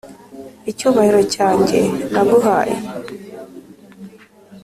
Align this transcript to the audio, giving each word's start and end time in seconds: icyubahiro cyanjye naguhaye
icyubahiro 0.71 1.21
cyanjye 1.33 1.79
naguhaye 2.13 2.75